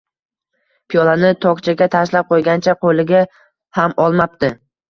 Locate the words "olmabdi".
4.09-4.55